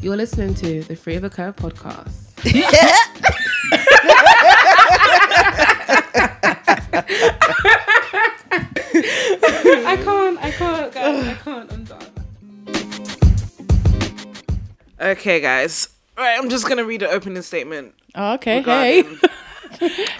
[0.00, 2.14] You're listening to the Free of a Curve podcast.
[8.60, 12.06] I can't, I can't, guys, I can't, I'm done.
[15.00, 15.88] Okay, guys.
[16.16, 17.94] Right, I'm just gonna read the opening statement.
[18.14, 18.62] Oh, okay.
[18.62, 19.04] Hey.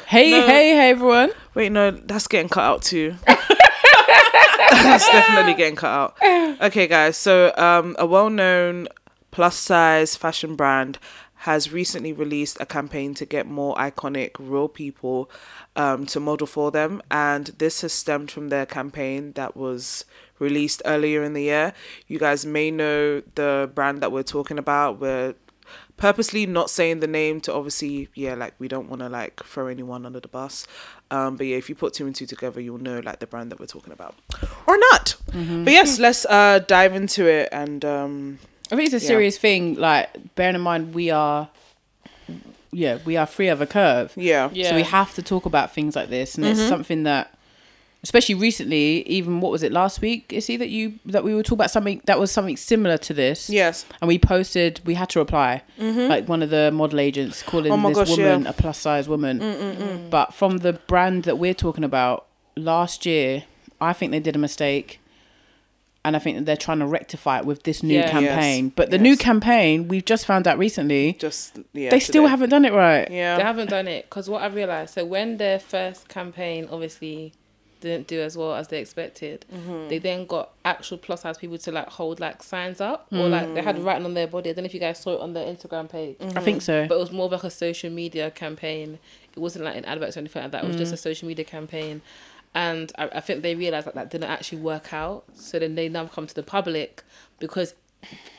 [0.06, 0.46] Hey, No.
[0.46, 1.30] hey, hey, everyone.
[1.54, 3.14] Wait, no, that's getting cut out too.
[3.26, 6.60] that's definitely getting cut out.
[6.62, 7.16] Okay, guys.
[7.16, 8.88] So, um, a well-known
[9.38, 10.98] plus-size fashion brand
[11.46, 15.30] has recently released a campaign to get more iconic real people
[15.76, 20.04] um, to model for them, and this has stemmed from their campaign that was
[20.40, 21.72] released earlier in the year.
[22.08, 24.98] You guys may know the brand that we're talking about.
[24.98, 25.36] We're
[25.96, 29.68] purposely not saying the name to obviously yeah like we don't want to like throw
[29.68, 30.66] anyone under the bus.
[31.10, 33.52] Um but yeah if you put two and two together you'll know like the brand
[33.52, 34.14] that we're talking about.
[34.66, 35.16] Or not.
[35.32, 38.38] But yes let's uh dive into it and um
[38.70, 39.14] I think it's a Yeah.
[39.14, 39.74] serious thing.
[39.74, 41.48] Like, bearing in mind, we are,
[42.72, 44.12] yeah, we are free of a curve.
[44.16, 44.70] yeah yeah.
[44.70, 46.68] So we have to talk about things like this, and it's mm-hmm.
[46.68, 47.34] something that,
[48.02, 50.32] especially recently, even what was it last week?
[50.32, 53.14] Is see that you that we were talking about something that was something similar to
[53.14, 53.48] this.
[53.48, 56.08] yes And we posted, we had to reply, mm-hmm.
[56.08, 58.50] like one of the model agents calling Oh this gosh, woman yeah.
[58.50, 59.40] a plus size woman.
[59.40, 60.10] Mm, mm, mm.
[60.10, 63.44] But from the brand that we're talking about last year,
[63.80, 65.00] I think they did a mistake.
[66.08, 68.10] And I think that they're trying to rectify it with this new Yeah.
[68.10, 68.64] campaign.
[68.64, 68.72] Yes.
[68.74, 72.30] But the new campaign, we've just found out recently, just yeah they still today.
[72.30, 73.10] haven't done it right.
[73.10, 74.94] Yeah, They haven't done it because what I realized.
[74.94, 77.34] So when their first campaign obviously
[77.80, 79.88] didn't do as well as they expected, mm-hmm.
[79.88, 83.54] they then got actual plus size people to like hold like signs up or like
[83.54, 83.84] they had mm.
[83.84, 84.50] writing on their body.
[84.50, 86.18] I don't know if you guys saw it on their Instagram page.
[86.18, 86.38] Mm-hmm.
[86.38, 86.86] I think so.
[86.88, 88.98] But it was more of like a social media campaign.
[89.36, 90.64] It wasn't like an advert or anything like that.
[90.64, 90.94] It was just mm.
[90.94, 92.02] a social media campaign.
[92.54, 95.24] And I, I think they realized that that didn't actually work out.
[95.34, 97.02] So then they now come to the public
[97.38, 97.74] because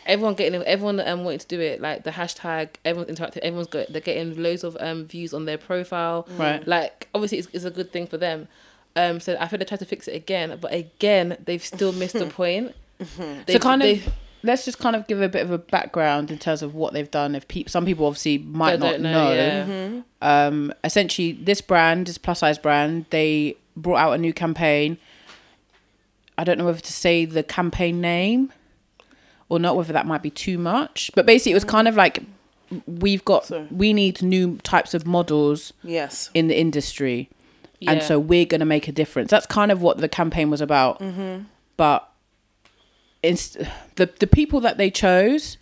[0.05, 3.91] everyone getting everyone um wanting to do it like the hashtag everyone's interactive everyone's got
[3.91, 6.25] they're getting loads of um views on their profile.
[6.37, 6.65] Right.
[6.65, 8.47] like obviously it's, it's a good thing for them.
[8.95, 12.17] Um so i think they tried to fix it again but again they've still missed
[12.17, 12.73] the point.
[13.17, 16.31] So They've- kind they- of let's just kind of give a bit of a background
[16.31, 17.35] in terms of what they've done.
[17.35, 20.47] If people some people obviously might not know, know, yeah.
[20.47, 24.97] um essentially this brand this plus size brand they brought out a new campaign.
[26.37, 28.53] I don't know whether to say the campaign name
[29.49, 31.11] or not whether that might be too much.
[31.15, 31.69] But basically it was mm.
[31.69, 32.23] kind of like
[32.85, 36.29] we've got So- we need new types of models yes.
[36.33, 37.29] in the industry.
[37.87, 39.31] And so we're going to make a difference.
[39.31, 40.99] That's kind of what the campaign was about.
[40.99, 41.43] Mm-hmm.
[41.77, 42.09] But
[43.23, 43.57] it's
[43.95, 45.57] the the people that they chose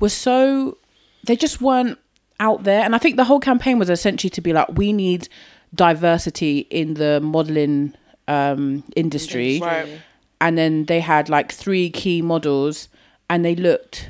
[0.00, 0.78] were so
[1.24, 1.98] they just weren't
[2.40, 2.82] out there.
[2.82, 5.28] And i think the whole campaign was essentially to be like we need
[5.76, 7.94] diversity in the modeling
[8.28, 9.60] um industry.
[9.60, 10.00] Right.
[10.40, 12.88] And then they had like three key models
[13.30, 14.08] and they looked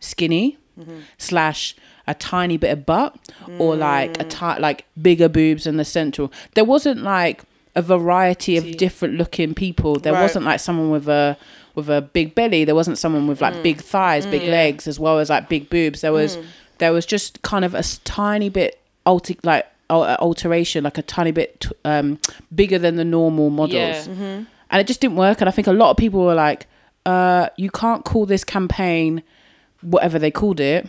[0.00, 1.00] skinny mm-hmm.
[1.18, 1.76] slash
[2.06, 3.14] a tiny bit of butt
[3.58, 3.78] or mm.
[3.78, 6.32] like a ti- like bigger boobs in the central.
[6.54, 7.42] There wasn't like
[7.76, 9.98] a variety of different looking people.
[9.98, 10.22] There Right.
[10.22, 11.36] wasn't like someone with a
[11.74, 12.64] with a big belly.
[12.64, 13.62] There wasn't someone with like mm.
[13.62, 14.50] big thighs big mm.
[14.50, 16.00] legs as well as like big boobs.
[16.00, 16.38] There was
[16.78, 21.60] there was just kind of a tiny bit alter like alteration like a tiny bit
[21.60, 22.18] t- um
[22.54, 24.44] bigger than the normal models Yeah.
[24.70, 26.66] and it just didn't work and i think a lot of people were like
[27.06, 29.22] uh you can't call this campaign
[29.80, 30.88] whatever they called it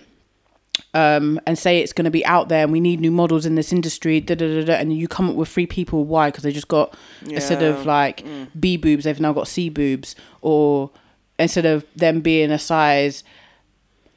[0.94, 3.56] um and say it's going to be out there and we need new models in
[3.56, 6.44] this industry da, da, da, da, and you come up with three people why because
[6.44, 6.96] they just got
[7.28, 7.84] instead of Yeah.
[7.92, 8.26] like
[8.60, 10.90] b boobs they've now got c boobs or
[11.38, 13.24] instead of them being a size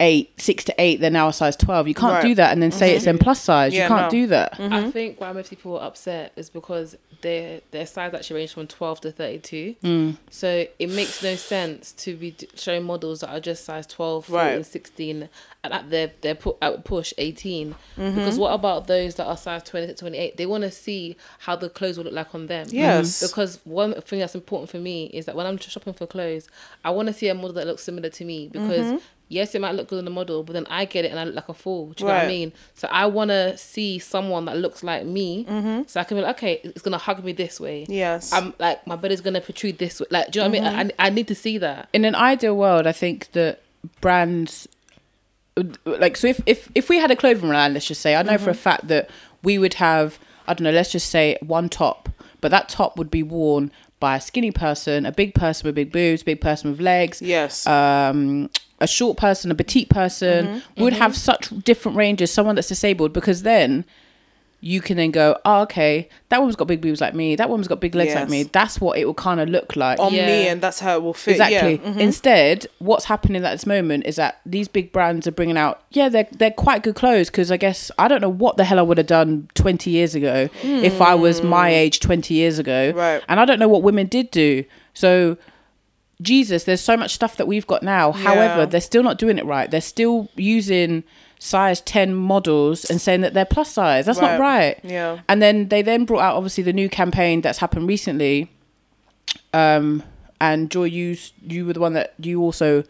[0.03, 2.23] eight six to eight they're now a size 12 you can't Right.
[2.29, 4.19] do that and then say it's in plus size Yeah, you can't no.
[4.19, 8.41] do that I think why most people are upset is because their their size actually
[8.41, 9.75] range from twelve to thirty two.
[9.81, 10.17] Mm.
[10.29, 14.35] So it makes no sense to be showing models that are just size 12, 14,
[14.57, 14.65] Right.
[14.65, 15.29] 16,
[15.63, 17.75] and at their their pu- at push 18.
[17.97, 18.15] Mm-hmm.
[18.17, 20.35] Because what about those that are size 20 28?
[20.35, 22.67] They want to see how the clothes will look like on them.
[22.69, 23.25] Yes.
[23.25, 26.49] Because one thing that's important for me is that when I'm shopping for clothes,
[26.83, 29.01] I want to see a model that looks similar to me because.
[29.33, 31.23] Yes, it might look good on the model, but then I get it and I
[31.23, 31.93] look like a fool.
[31.93, 32.53] Do you know what I mean?
[32.75, 35.83] So I want to see someone that looks like me, mm-hmm.
[35.87, 37.85] so I can be like, okay, it's gonna hug me this way.
[37.89, 38.31] Yes.
[38.31, 40.07] I'm like my belly's gonna protrude this way.
[40.09, 40.89] Like, do you know what I mean?
[40.89, 41.01] Mm-hmm.
[41.01, 41.89] I, I need to see that.
[41.93, 43.61] in an ideal world, I think that
[43.99, 44.67] brands
[45.85, 48.37] like so if if if we had a clothing line, let's just say, I know
[48.37, 48.61] for a mm-hmm.
[48.61, 49.09] fact that
[49.43, 52.09] we would have I don't know, let's just say one top,
[52.41, 55.91] but that top would be worn by a skinny person, a big person with big
[55.91, 58.49] boobs, big person with legs, yes um,
[58.83, 62.31] a short person, a petite person would have such different ranges.
[62.31, 63.85] Someone that's disabled, because then
[64.65, 67.35] you can then go, oh, okay, that woman's got big boobs like me.
[67.35, 68.43] That woman's got big legs like me.
[68.43, 69.99] That's what it will kind of look like.
[69.99, 70.25] on Yeah.
[70.25, 71.31] me, and that's how it will fit.
[71.31, 71.81] Exactly.
[71.83, 71.91] Yeah.
[71.91, 71.99] mhm.
[71.99, 76.07] Instead, what's happening at this moment is that these big brands are bringing out, yeah,
[76.07, 78.83] they're they're quite good clothes because I guess I don't know what the hell I
[78.83, 82.97] would have done twenty years ago if I was my age twenty years ago, Hmm.
[82.97, 83.21] Right.
[83.27, 84.63] And I don't know what women did do.
[84.93, 85.35] So,
[86.23, 88.11] Jesus, there's so much stuff that we've got now.
[88.11, 89.69] However, they're still not doing it right.
[89.69, 91.03] They're still using
[91.39, 94.05] size ten models and saying that they're plus size.
[94.05, 94.77] That's not Right.
[94.79, 94.79] right.
[94.83, 95.19] Yeah.
[95.27, 98.49] And then they then brought out obviously the new campaign that's happened recently.
[99.53, 100.03] Um,
[100.41, 102.83] and Joy, you you were the one that you also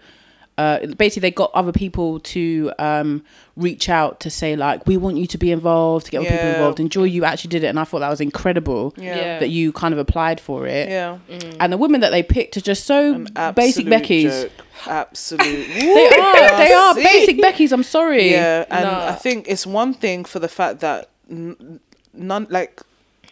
[0.58, 3.24] uh, basically they got other people to um,
[3.56, 6.48] reach out to say like we want you to be involved to get other people
[6.50, 9.16] involved and Joy you actually did it and I thought that was incredible Yeah.
[9.16, 9.40] Yeah.
[9.40, 11.18] that you kind of applied for it Yeah.
[11.60, 13.20] and the women that they picked are just so
[13.56, 14.52] basic absolute Becky's joke.
[14.86, 15.68] Absolute.
[15.74, 19.08] they are they are basic Becky's I'm sorry Yeah, and Nah.
[19.08, 21.80] I think it's one thing for the fact that n-
[22.14, 22.82] none like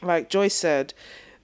[0.02, 0.96] like Joyce said,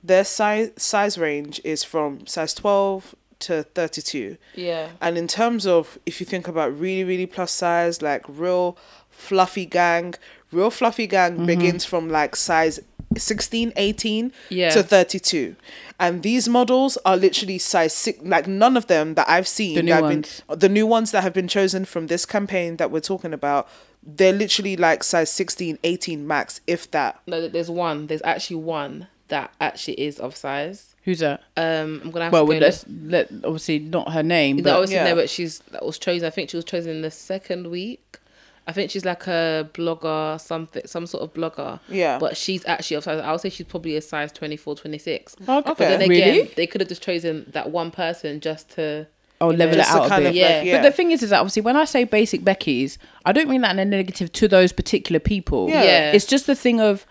[0.04, 4.38] their size size range is from size twelve to thirty two.
[4.56, 4.90] Yeah.
[5.02, 8.78] And in terms of if you think about really, really plus size, like real
[9.10, 10.16] fluffy gang,
[10.52, 11.46] real fluffy gang Mm-hmm.
[11.46, 12.80] begins from like size
[13.16, 14.70] 16, 18 Yeah.
[14.72, 15.56] to 32.
[16.00, 19.84] And these models are literally size six, like none of them that I've seen, The
[19.84, 20.42] new ones.
[20.48, 23.68] Been, the new ones that have been chosen from this campaign that we're talking about,
[24.04, 27.20] they're literally like size 16, 18 max, if that.
[27.26, 28.08] No, there's one.
[28.08, 30.94] There's actually one that actually is of size.
[31.08, 34.58] Who's that Um, I'm gonna have well to go let's let obviously not her name
[34.58, 35.06] but obviously Yeah.
[35.06, 36.28] no, but she's that was chosen.
[36.28, 38.20] I think she was chosen in the second week.
[38.68, 41.80] I think she's like a blogger, something, some sort of blogger.
[41.88, 42.20] Yeah.
[42.20, 43.22] But she's actually of size.
[43.22, 45.36] I would say she's probably a size 24, 26.
[45.40, 49.08] okay, But then again, really they could have just chosen that one person just to.
[49.40, 50.58] oh level know, it out a bit of Yeah.
[50.58, 50.78] like, yeah.
[50.78, 53.62] But the thing is, is that obviously when I say basic Becky's, I don't mean
[53.62, 55.70] that in a negative to those particular people.
[55.70, 55.84] Yeah.
[55.84, 56.12] Yeah.
[56.12, 57.06] It's just the thing of,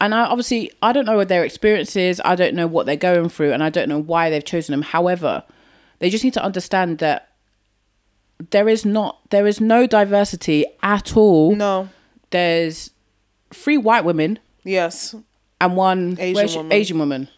[0.00, 2.20] and I obviously I don't know what their experience is.
[2.24, 4.82] I don't know what they're going through, and I don't know why they've chosen them.
[4.82, 5.42] However,
[5.98, 7.30] they just need to understand that
[8.50, 11.54] there is not there is no diversity at all.
[11.56, 11.88] no.
[12.30, 12.90] There's
[13.54, 15.14] three white women Yes.
[15.60, 16.72] and one Asian woman.
[16.72, 17.28] Asian woman.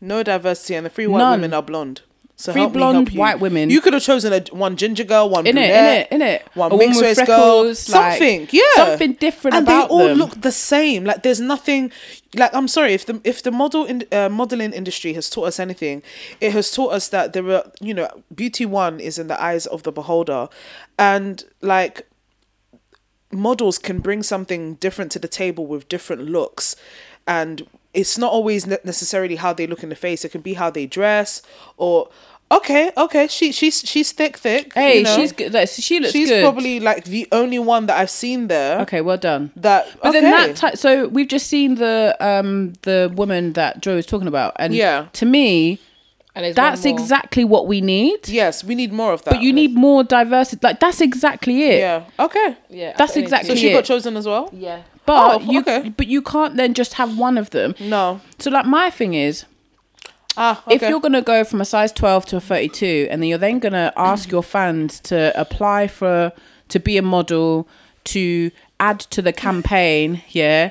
[0.00, 1.40] No diversity, and the three white None.
[1.40, 2.02] women are blonde.
[2.36, 3.70] So Three blonde white women.
[3.70, 6.34] You could have chosen a one ginger girl, one In it, brunette, in it, in
[6.34, 6.48] it.
[6.54, 10.18] one mixed race girl, freckles, like, something, yeah, something different and about they all them.
[10.18, 11.04] look the same.
[11.04, 11.92] Like there's nothing.
[12.34, 15.60] Like I'm sorry if the if the model in uh, modeling industry has taught us
[15.60, 16.02] anything,
[16.40, 19.66] it has taught us that there are you know beauty one is in the eyes
[19.66, 20.48] of the beholder,
[20.98, 22.08] and like
[23.30, 26.76] models can bring something different to the table with different looks
[27.26, 30.54] and it's not always ne- necessarily how they look in the face it can be
[30.54, 31.42] how they dress
[31.76, 32.08] or
[32.50, 35.16] okay okay she she's she's thick thick Hey, you know.
[35.16, 35.52] she's good.
[35.54, 36.42] Like, she looks she's good.
[36.42, 39.00] probably like the only one that i've seen there okay.
[39.00, 39.50] Well done.
[39.56, 40.20] that But okay.
[40.20, 44.28] then that ti so we've just seen the um the woman that Joe was talking
[44.28, 45.06] about, and Yeah.
[45.14, 45.78] to me,
[46.34, 48.28] And that's exactly what we need.
[48.28, 50.60] yes we need more of that But you need more diversity.
[50.62, 51.78] Like that's exactly it.
[51.80, 53.74] yeah okay Yeah, That's exactly so she it.
[53.74, 54.80] got chosen as well Yeah.
[55.04, 55.88] But Oh, you okay.
[55.96, 57.74] but you can't then just have one of them.
[57.80, 59.44] no So like my thing is,
[60.36, 60.76] ah okay.
[60.76, 63.38] if you're gonna go from a size twelve to a thirty two, and then you're
[63.38, 66.32] then gonna ask your fans to apply for
[66.68, 67.68] to be a model
[68.04, 68.50] to
[68.80, 70.70] add to the campaign, yeah.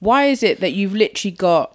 [0.00, 1.74] Why is it that you've literally got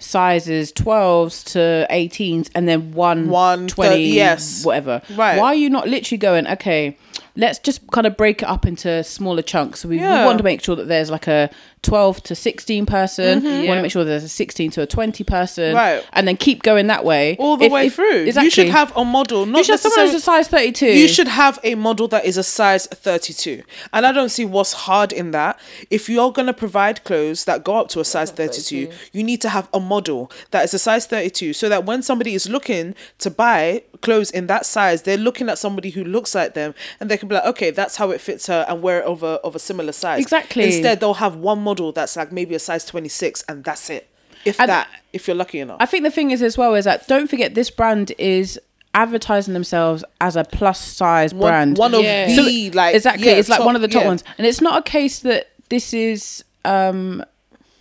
[0.00, 4.64] sizes 12s to 18s and then one, One, 20 yes.
[4.64, 5.36] whatever Right.
[5.36, 6.96] why are you not literally going okay
[7.38, 9.80] let's just kind of break it up into smaller chunks.
[9.80, 11.48] So we, we want to make sure that there's like a
[11.88, 13.46] 12 to 16 person mm-hmm.
[13.46, 13.74] we want Yeah.
[13.76, 16.04] to make sure there's a 16 to a 20 person Right.
[16.12, 18.68] and then keep going that way all the If- way if- through exactly you should
[18.68, 21.58] have a model not you should have someone who's a size 32 You should have
[21.64, 23.62] a model that is a size 32.
[23.92, 25.58] And I don't see what's hard in that.
[25.90, 29.40] If you're going to provide clothes that go up to a size 32, you need
[29.42, 32.94] to have a model that is a size 32 so that when somebody is looking
[33.18, 37.10] to buy clothes in that size, they're looking at somebody who looks like them and
[37.10, 39.54] they can be like, okay, that's how it fits her and wear it over of
[39.54, 40.20] a similar size.
[40.22, 40.64] Exactly.
[40.64, 44.08] Instead, they'll have one model that's like maybe a size 26 and that's it.
[44.44, 45.78] If And- that, if you're lucky enough.
[45.80, 48.58] I think the thing is as well is that don't forget this brand is
[48.94, 51.78] advertising themselves as a plus size one, brand.
[51.78, 52.26] one of Yeah.
[52.34, 54.08] the, like, exactly, yeah, it's like one of the top yeah.
[54.08, 57.22] ones, and it's not a case that this is um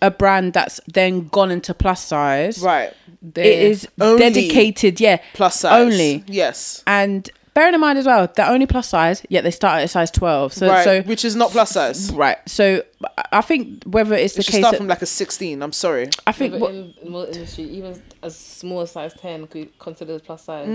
[0.01, 2.59] a brand that's then gone into plus size.
[2.59, 2.93] Right.
[3.35, 5.81] It is dedicated, yeah, Plus size.
[5.81, 6.23] only.
[6.27, 6.83] Yes.
[6.85, 9.87] And bearing in mind as well, they're only plus size, yet they start at a
[9.87, 10.53] size twelve.
[10.53, 10.83] So, right.
[10.83, 12.11] so which is not plus size.
[12.13, 12.37] right.
[12.47, 12.83] So
[13.17, 15.61] I- I think whether it's the It case start that from like a 16.
[15.61, 16.09] I'm sorry.
[16.27, 19.71] I think But what, in the industry, even a small as size ten could be
[19.79, 20.67] considered as plus size.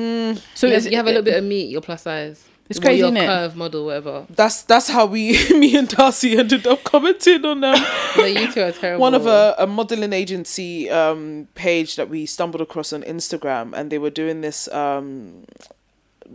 [0.54, 2.48] so you, is have, you have a little bit of meat, you're plus size.
[2.70, 3.26] It's What, crazy, your isn't it?
[3.26, 4.26] curve model, whatever.
[4.30, 7.84] That's that's how we, me and Darcy ended up commenting on um,
[8.16, 9.00] No, you two are terrible.
[9.02, 13.90] one of a, a modeling agency um, page that we stumbled across on Instagram, and
[13.90, 15.44] they were doing this um,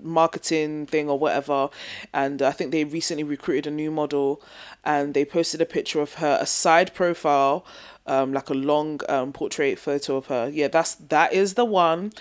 [0.04, 1.70] marketing thing or whatever.
[2.14, 4.42] And I think they recently recruited a new model,
[4.84, 7.66] and they posted a picture of her, a side profile,
[8.06, 10.50] um, like a long um, portrait photo of her.
[10.52, 12.12] Yeah, that's that is the one.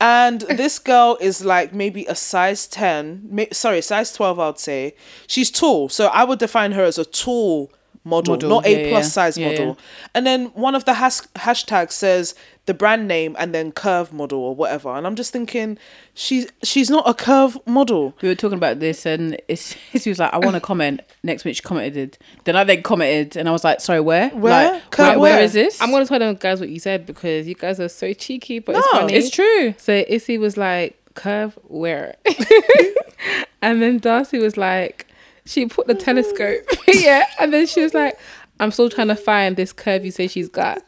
[0.00, 4.94] And this girl is like maybe a size 10, may, sorry, size 12, I'd say.
[5.26, 5.88] She's tall.
[5.88, 7.72] So I would define her as a tall
[8.08, 9.10] model, Model, not a plus yeah.
[9.10, 9.66] size Yeah, model.
[9.66, 9.74] yeah.
[10.14, 12.34] And then one of the has- hashtags says
[12.66, 14.90] the brand name and then curve model or whatever.
[14.90, 15.78] And I'm just thinking,
[16.14, 18.14] she's she's not a curve model.
[18.20, 21.00] we were talking about this and it's, she was like, I want to comment.
[21.22, 22.18] Next minute she commented.
[22.44, 24.30] Then I then commented and I was like, sorry, where?
[24.30, 24.72] Where?
[24.72, 25.44] Like, Curve where, where where?
[25.44, 25.80] is this?
[25.80, 28.76] I'm gonna tell them guys what you said because you guys are so cheeky, but
[28.76, 29.14] it's No, funny.
[29.14, 29.74] It's true.
[29.78, 32.14] So Issy was like, curve where?
[33.62, 35.06] and then Darcy was like,
[35.48, 36.62] she put the telescope.
[36.86, 37.26] yeah.
[37.40, 38.18] And then she was like,
[38.60, 40.82] I'm still trying to find this curve you say she's got.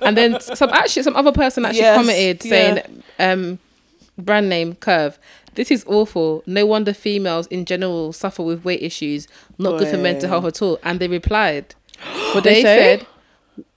[0.00, 3.58] And then some actually some other person actually Yes, commented saying, um,
[4.18, 5.18] brand name curve.
[5.54, 6.42] This is awful.
[6.46, 9.28] No wonder females in general suffer with weight issues.
[9.58, 10.78] Not good for mental health at all.
[10.82, 11.74] And they replied,
[12.32, 13.06] What they they, said,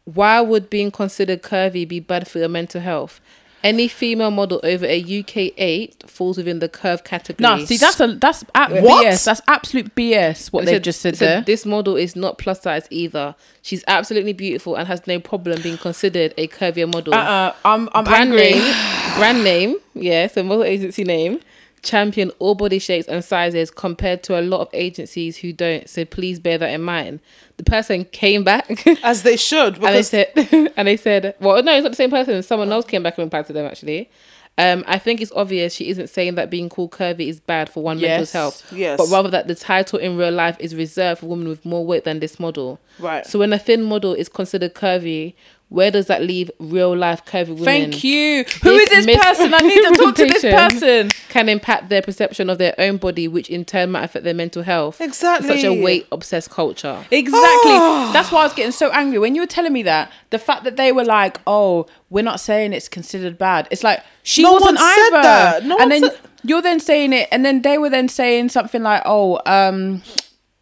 [0.05, 3.19] why would being considered curvy be bad for your mental health?
[3.65, 7.57] Any female model over a UK eight falls within the curve category.
[7.59, 9.05] No, see that's a that's a- What?
[9.07, 9.25] BS.
[9.25, 10.51] That's absolute BS.
[10.53, 11.41] What They they've just said they there.
[11.41, 13.35] This model is not plus size either.
[13.61, 17.13] She's absolutely beautiful and has no problem being considered a curvier model.
[17.15, 18.51] Uh-uh, I'm I'm brand angry.
[18.59, 18.73] name,
[19.17, 21.39] brand name, yeah, so model agency name,
[21.81, 25.87] champion all body shapes and sizes compared to a lot of agencies who don't.
[25.89, 27.19] So please bear that in mind.
[27.57, 29.75] The person came back As they should.
[29.75, 30.31] and they said,
[30.75, 32.41] and they said, well, no, it's not the same person.
[32.43, 34.09] Someone else came back and replied to them actually.
[34.57, 37.83] Um, I think it's obvious she isn't saying that being called curvy is bad for
[37.83, 38.95] one Yes, mental health, yes.
[38.97, 42.05] but rather that the title in real life is reserved for women with more weight
[42.05, 42.79] than this model.
[42.97, 43.25] Right.
[43.27, 45.33] So when a thin model is considered curvy,
[45.75, 47.65] where does that leave real life curvy women?
[47.65, 48.45] Thank you.
[48.63, 49.53] Who is this person?
[49.53, 51.11] I need to talk to this person.
[51.29, 54.63] Can impact their perception of their own body, which in turn might affect their mental
[54.63, 55.01] health.
[55.01, 57.05] in Such a weight obsessed culture.
[57.11, 57.71] Exactly.
[58.13, 60.11] That's why I was getting so angry when you were telling me that.
[60.29, 64.01] The fact that they were like, "Oh, we're not saying it's considered bad." It's like
[64.23, 65.11] she No wasn't either.
[65.21, 65.65] that.
[65.65, 68.81] No and then said- you're then saying it, and then they were then saying something
[68.81, 70.01] like, "Oh, um,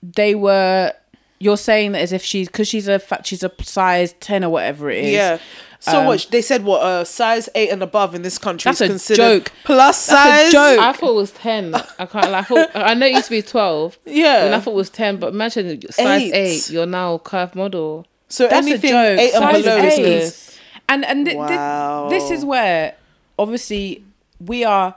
[0.01, 0.93] they were."
[1.43, 4.49] You're saying that as if she's because she's a fa- she's a size ten or
[4.49, 5.11] whatever it is.
[5.11, 5.37] yeah.
[5.79, 6.63] So Um, what they said?
[6.63, 9.51] What uh, size eight and above in this country That's is a considered joke.
[9.65, 10.51] plus That's a size.
[10.53, 10.79] joke.
[10.79, 11.75] I thought it was 10.
[11.75, 12.39] I can't lie.
[12.39, 13.97] I, thought, I know it used to be 12.
[14.05, 14.45] Yeah.
[14.45, 16.33] And I thought it was 10, but imagine size Eight.
[16.33, 18.07] 8, you're now curve model.
[18.29, 19.19] So That's a anything joke.
[19.19, 20.03] eight and Size below is eight.
[20.05, 22.07] means and and th- thi- Wow.
[22.09, 22.95] this is where
[23.37, 24.03] obviously
[24.39, 24.95] we are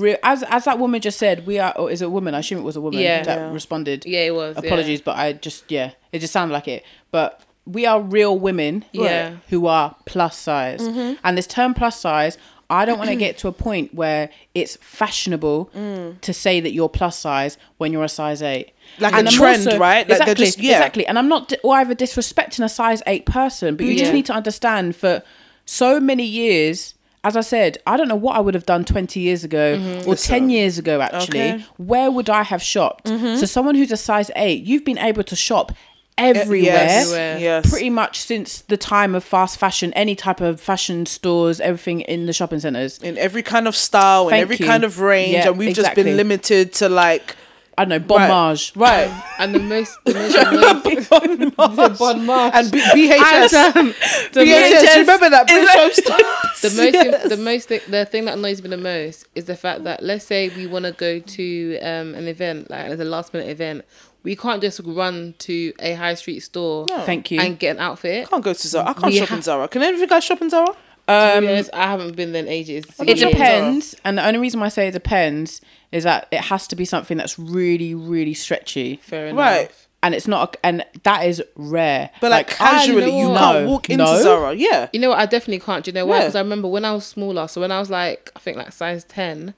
[0.00, 2.38] real as as that woman just said we are or is it a woman i
[2.40, 3.22] assume it was a woman Yeah.
[3.22, 3.52] that Yeah.
[3.52, 4.56] responded Yeah, it was.
[4.56, 4.66] yeah.
[4.66, 8.84] apologies but i just yeah it just sounded like it but we are real women
[8.92, 9.36] Yeah.
[9.50, 11.14] who are plus size Mm-hmm.
[11.24, 12.36] and this term plus size
[12.70, 16.20] i don't want to get to a point where it's fashionable Mm.
[16.22, 19.66] to say that you're plus size when you're a size 8 Like a I'm trend,
[19.78, 20.08] right?
[20.08, 20.72] Like exactly just- yeah.
[20.78, 24.26] exactly and i'm not di- either disrespecting a size 8 person but you just need
[24.26, 25.22] to understand for
[25.64, 29.20] so many years as I said, I don't know what I would have done 20
[29.20, 30.08] years ago mm-hmm.
[30.08, 31.52] or 10 years ago, actually.
[31.52, 31.64] Okay.
[31.76, 33.06] Where would I have shopped?
[33.06, 33.36] Mm-hmm.
[33.36, 35.72] So, someone who's a size 8, you've been able to shop
[36.18, 37.38] everywhere.
[37.38, 37.70] Yes.
[37.70, 42.26] Pretty much since the time of fast fashion, any type of fashion stores, everything in
[42.26, 42.98] the shopping centres.
[42.98, 44.66] in every kind of style and Thank every you.
[44.66, 47.36] kind of range, Yeah, and we've just been limited to like
[47.78, 48.72] I don't know, Bon right, Marge.
[48.76, 49.24] right?
[49.38, 49.96] And the most.
[50.04, 52.54] The most annoying- Bon Bon Marche.
[52.54, 53.52] and B- BHS.
[53.54, 53.86] And, um,
[54.32, 56.60] the BHS, most- remember that British Home Stores?
[56.62, 57.28] the most Yes.
[57.28, 60.24] the most thi- the thing that annoys me the most is the fact that let's
[60.24, 63.84] say we want to go to um an event like as a last minute event
[64.22, 67.40] we can't just run to a high street store Thank you.
[67.40, 68.90] and get an outfit I can't go to Zara.
[68.90, 69.66] I can't We shop ha- in Zara.
[69.68, 70.68] Can any of you guys shop in Zara?
[71.08, 73.32] Um, I haven't been there in ages It Zara.
[73.32, 73.94] depends.
[74.04, 76.84] And the only reason why I say it depends is that it has to be
[76.84, 78.96] something that's really, really stretchy.
[79.02, 79.70] fair enough Right.
[80.04, 82.10] And it's not, a, and that is rare.
[82.20, 83.70] But like, I- casually, know you can't No.
[83.70, 84.22] walk into No.
[84.22, 84.52] Zara.
[84.54, 84.88] Yeah.
[84.92, 86.22] you know what I definitely can't do you know why Yeah.
[86.22, 88.72] because I remember when I was smaller so when I was like I think like
[88.72, 89.54] size 10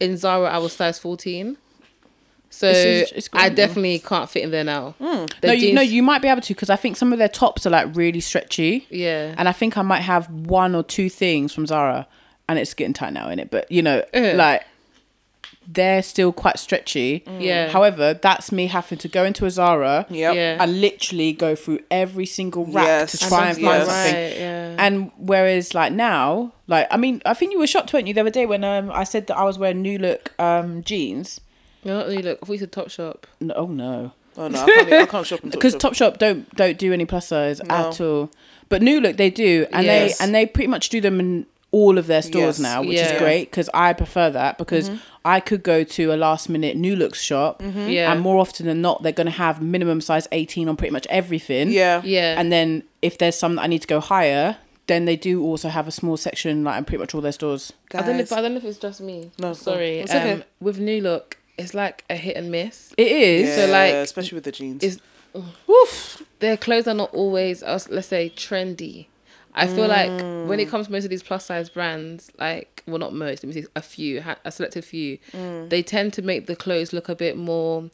[0.00, 1.56] in Zara I was size 14
[2.50, 4.94] so It's- it's I definitely can't fit in there now.
[4.98, 7.28] The no, you, no, you might be able to because I think some of their
[7.28, 8.86] tops are like really stretchy.
[8.90, 12.06] yeah And I think I might have one or two things from Zara,
[12.48, 13.50] and it's getting tight now, in it.
[13.50, 14.32] But you know, Uh.
[14.34, 14.64] like
[15.72, 17.22] they're still quite stretchy.
[17.38, 17.68] Yeah.
[17.68, 20.34] However, that's me having to go into a Zara Yep.
[20.34, 20.56] Yeah.
[20.60, 23.12] and literally go through every single rack Yes.
[23.18, 24.14] to And try and, that's find not something.
[24.14, 24.74] right, yeah.
[24.78, 28.20] And whereas like now, like I mean, I think you were shocked, weren't you, the
[28.22, 31.40] other day when um I said that I was wearing New Look um jeans.
[31.84, 32.38] You're not really look.
[32.42, 33.16] I thought you said Topshop.
[33.40, 34.12] No, oh no.
[34.36, 36.14] Oh no, I can't, I can't shop because Topshop.
[36.14, 37.74] Topshop don't don't do any plus size No.
[37.74, 38.30] at all.
[38.68, 40.18] But New Look they do, and Yes.
[40.18, 42.60] they and they pretty much do them in all of their stores Yes.
[42.60, 43.12] now, which Yeah.
[43.14, 44.98] is great because I prefer that because Mm-hmm.
[45.24, 48.10] I could go to a last minute New Looks shop, Yeah.
[48.12, 51.06] and more often than not they're going to have minimum size eighteen on pretty much
[51.10, 51.70] everything.
[51.70, 52.00] Yeah.
[52.04, 52.38] Yeah.
[52.40, 54.56] and then if there's some that I need to go higher.
[54.86, 57.72] Then they do also have a small section like in pretty much all their stores.
[57.94, 58.18] I don't know.
[58.18, 58.30] Guys.
[58.30, 59.30] But I don't know if it's just me.
[59.38, 60.00] No, sorry.
[60.00, 60.32] it's okay.
[60.32, 62.92] Um, with New Look, it's like a hit and miss.
[62.96, 63.48] It is.
[63.48, 64.82] Yeah, So, like, especially with the jeans.
[64.82, 65.00] Is
[65.66, 66.22] Woof.
[66.40, 69.06] their clothes are not always, uh, let's say, trendy.
[69.54, 70.10] I feel like
[70.46, 70.62] when Mm.
[70.62, 73.60] it comes to most of these plus size brands, like well, not most, let me
[73.62, 75.68] say a few, a selected few, Mm.
[75.70, 77.90] they tend to make the clothes look a bit more.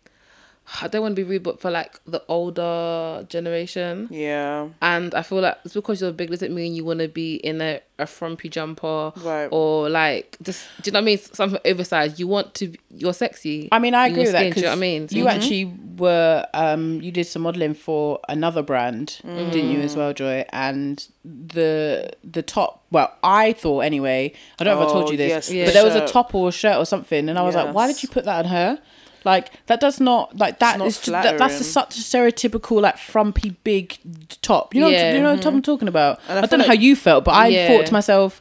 [0.83, 4.69] I don't want to be rude, but for like the older generation, Yeah.
[4.83, 7.61] and I feel like it's because you're big doesn't mean you want to be in
[7.61, 9.47] a, a frumpy jumper Right.
[9.53, 12.19] or like just do you know what I mean something oversized.
[12.19, 13.69] You want to you're sexy.
[13.71, 15.09] I mean, I agree with that do you know what I mean?
[15.09, 19.81] So you you- actually were um, you did some modeling for another brand, didn't you
[19.81, 19.99] as Mm.
[19.99, 20.45] well, Joy?
[20.53, 24.33] And the the top, well, I thought anyway.
[24.59, 26.35] I don't know if I told Oh, you this, yes, but there was a top
[26.35, 28.51] or a shirt or something, and I was like, why did you put that on
[28.51, 28.79] her?
[29.27, 32.97] Like that does not like that not is that, that's a, such a stereotypical like
[32.97, 33.99] frumpy big
[34.41, 34.73] top.
[34.73, 35.15] You know, Yeah.
[35.15, 35.57] you know what mm-hmm.
[35.57, 36.21] I'm talking about.
[36.29, 37.67] And I, I don't know like- how you felt, but I Yeah.
[37.69, 38.41] thought to myself,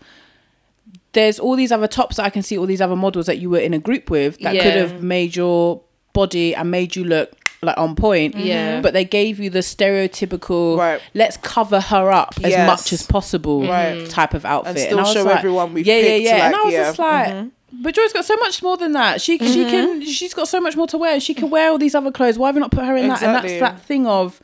[1.13, 3.49] there's all these other tops that I can see, all these other models that you
[3.49, 5.81] were in a group with that could have made your
[6.13, 8.35] body and made you look like on point.
[8.35, 8.45] Mm-hmm.
[8.45, 8.81] Yeah.
[8.81, 11.01] But they gave you the stereotypical Right.
[11.15, 12.67] let's cover her up as Yes.
[12.67, 14.07] much as possible Right.
[14.07, 14.77] type of outfit.
[14.77, 16.45] And still was show like- everyone we've yeah, yeah, yeah.
[16.45, 16.83] and like, I was yeah.
[16.83, 17.47] just like mm-hmm.
[17.71, 19.21] But Joy's got so much more than that.
[19.21, 19.69] She she mm-hmm.
[19.69, 21.19] can she's got so much more to wear.
[21.19, 22.37] She can wear all these other clothes.
[22.37, 23.23] Why have we not put her in that?
[23.23, 23.59] And Exactly.
[23.59, 24.41] that's that thing of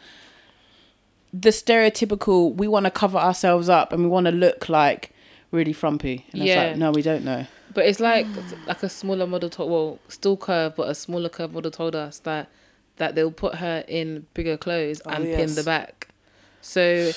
[1.34, 2.54] the stereotypical.
[2.56, 5.14] We want to cover ourselves up and we want to look like
[5.52, 6.26] really frumpy.
[6.34, 6.64] And Yeah.
[6.64, 7.46] it's like no, we don't know.
[7.74, 8.28] But it's like
[8.68, 12.20] like a smaller model told well, still curve, but a smaller curve model told us
[12.20, 12.50] that
[12.98, 15.56] that they'll put her in bigger clothes oh, and pin yes.
[15.56, 16.10] the back.
[16.62, 17.12] So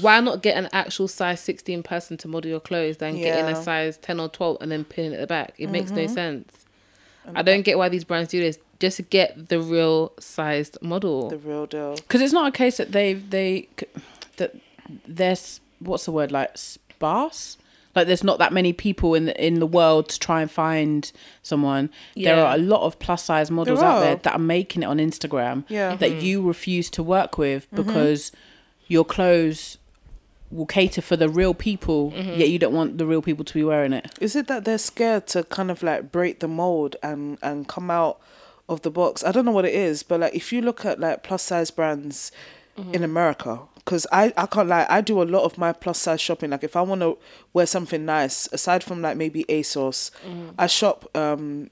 [0.00, 3.54] why not get an actual size sixteen person to model your clothes than get in
[3.54, 5.54] a size ten or twelve and then pin it at the back?
[5.58, 6.14] It makes no mm-hmm.
[6.14, 6.66] sense.
[7.34, 8.58] I don't get why these brands do this.
[8.80, 11.28] Just get the real sized model.
[11.28, 11.94] The real deal.
[11.94, 13.68] Because it's not a case that they've they
[14.38, 14.56] that
[15.06, 17.58] there's what's the word like sparse.
[17.94, 21.12] Like there's not that many people in the, in the world to try and find
[21.42, 21.90] someone.
[22.16, 24.86] There are a lot of plus size models There out there that are making it
[24.86, 25.64] on Instagram.
[25.68, 25.94] Yeah.
[25.96, 26.24] That mm-hmm.
[26.24, 27.86] you refuse to work with mm-hmm.
[27.86, 28.32] because
[28.88, 29.78] your clothes
[30.52, 32.40] will cater for the real people, yet mm-hmm.
[32.42, 34.12] you don't want the real people to be wearing it.
[34.20, 37.90] Is it that they're scared to kind of like break the mold and and come
[37.90, 38.20] out
[38.68, 39.24] of the box?
[39.24, 41.70] I don't know what it is, but like if you look at like plus size
[41.70, 42.30] brands
[42.76, 42.94] mm-hmm.
[42.94, 46.20] in America, because I I can't lie, I do a lot of my plus size
[46.20, 46.50] shopping.
[46.50, 47.18] Like if I want to
[47.52, 50.50] wear something nice, aside from like maybe ASOS, mm-hmm.
[50.58, 51.70] I shop um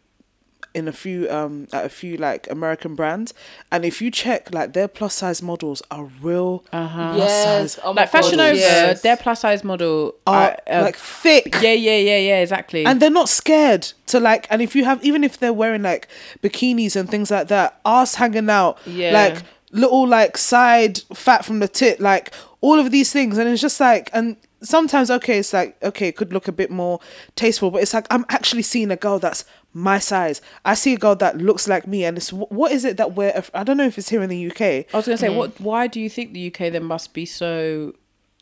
[0.74, 3.34] in a few um at a few like American brands,
[3.72, 7.14] and if you check like their plus size models are real Uh-huh.
[7.14, 9.02] plus size oh Like Fashion God, Over, yes.
[9.02, 11.54] their plus size model are are uh, like thick.
[11.60, 12.84] yeah, yeah, yeah, yeah, exactly.
[12.86, 16.06] and they're not scared to like and if you have even if they're wearing like
[16.42, 19.12] bikinis and things like that ass hanging out Yeah.
[19.12, 23.60] like little like side fat from the tit like all of these things and it's
[23.62, 27.00] just like and sometimes okay it's like okay it could look a bit more
[27.36, 30.96] tasteful but it's like i'm actually seeing a girl that's my size i see a
[30.96, 33.86] girl that looks like me and it's what is it that we're i don't know
[33.86, 35.60] if it's here in the uk I was gonna say, what?
[35.60, 37.94] Why do you think the UK then must be so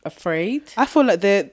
[0.05, 0.63] afraid?
[0.77, 1.51] I feel like they're.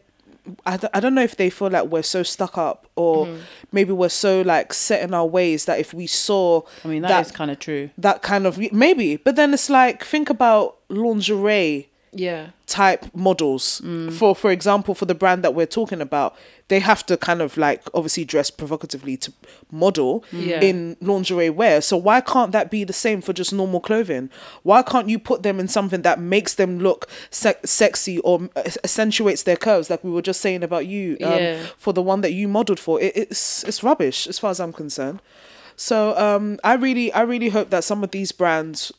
[0.66, 3.40] I I don't know if they feel like we're so stuck up or Mm-hmm.
[3.72, 7.26] maybe we're so like set in our ways that if we saw I mean, that
[7.26, 7.90] is kind of true.
[7.98, 12.50] that kind of maybe but then it's like think about lingerie Yeah.
[12.68, 13.80] Type models.
[14.18, 16.36] For for example for the brand that we're talking about
[16.68, 19.32] they have to kind of like obviously dress provocatively to
[19.72, 20.62] model Yeah.
[20.62, 21.80] in lingerie wear.
[21.82, 24.32] So why can't that be the same for just normal clothing?
[24.64, 29.44] Why can't you put them in something that makes them look se- sexy or accentuates
[29.44, 31.66] their curves like we were just saying about you um, Yeah.
[31.78, 33.00] for the one that you modeled for?
[33.00, 35.22] It, it's it's rubbish as far as i'm concerned.
[35.76, 38.92] So um i really i really hope that some of these brands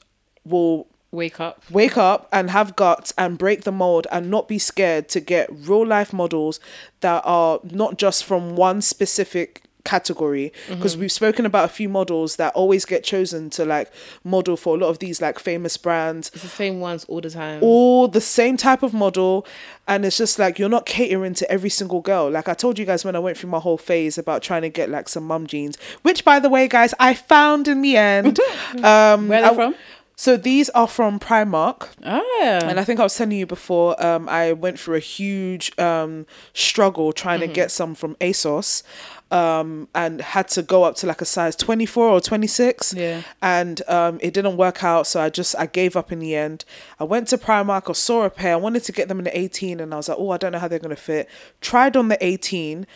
[0.44, 1.62] will Wake up.
[1.70, 5.48] wake up and have guts and break the mold and not be scared to get
[5.50, 6.60] real life models
[7.00, 11.00] that are not just from one specific category because Mm-hmm.
[11.02, 13.88] we've spoken about a few models that always get chosen to like
[14.24, 17.30] model for a lot of these like famous brands It's the same ones all the
[17.30, 17.60] time.
[17.62, 19.46] all the same type of model
[19.86, 22.84] and it's just like you're not catering to every single girl like i told you
[22.84, 25.46] guys when i went through my whole phase about trying to get like some mum
[25.46, 28.40] jeans which by the way guys i found in the end
[28.82, 29.74] um Where are they I- from?
[30.18, 34.28] So these are from Primark Oh, and I think I was telling you before, um,
[34.30, 37.48] I went through a huge um, struggle trying Mm-hmm.
[37.50, 38.82] to get some from ASOS
[39.30, 42.94] um, and had to go up to like a size 24 or 26.
[42.94, 43.22] Yeah.
[43.42, 45.06] And um, it didn't work out.
[45.06, 46.64] So I just, I gave up in the end.
[46.98, 48.54] I went to Primark or saw a pair.
[48.54, 50.52] I wanted to get them in the 18 and I was like, oh, I don't
[50.52, 51.28] know how they're going to fit.
[51.60, 52.86] Tried on the 18.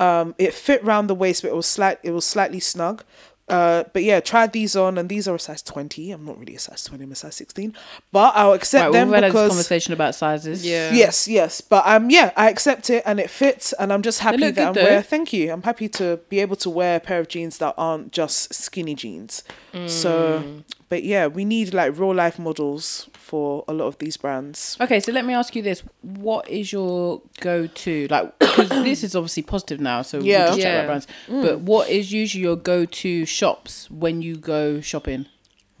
[0.00, 3.02] Um, it fit round the waist, but it was slight, it was slightly snug.
[3.48, 6.10] Uh, but yeah, tried these on, and these are a size twenty.
[6.10, 7.04] I'm not really a size twenty.
[7.04, 7.74] I'm a size sixteen,
[8.12, 10.66] but I'll accept right, them we've had this conversation about sizes.
[10.66, 10.92] Yeah.
[10.92, 14.50] Yes, yes, but um, yeah, I accept it and it fits, and I'm just happy
[14.50, 14.84] that I'm good, though.
[14.84, 15.02] wear.
[15.02, 15.52] Thank you.
[15.52, 18.94] I'm happy to be able to wear a pair of jeans that aren't just skinny
[18.94, 19.42] jeans.
[19.86, 24.76] So, but yeah, we need like real life models for a lot of these brands.
[24.80, 28.08] Okay, so let me ask you this: What is your go-to?
[28.08, 30.38] Like, because this is obviously positive now, so Yeah.
[30.38, 30.74] we'll just Yeah.
[30.82, 31.06] about brands.
[31.28, 35.26] But what is usually your go-to shops when you go shopping?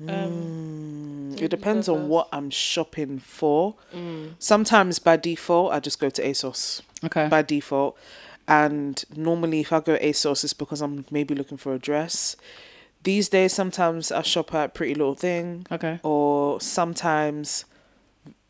[0.06, 3.74] Um, It depends on what I'm shopping for.
[3.94, 4.34] Mm.
[4.38, 7.28] Sometimes by default, I just go to ASOS Okay.
[7.28, 7.96] by default,
[8.46, 12.36] and normally if I go ASOS, it's because I'm maybe looking for a dress.
[13.08, 15.66] These days, sometimes I shop at Pretty Little Thing.
[15.72, 15.98] okay.
[16.02, 17.64] or sometimes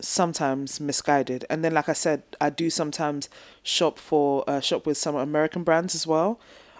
[0.01, 3.29] sometimes Missguided and then like i said i do sometimes
[3.63, 6.39] shop for uh, shop with some american brands as well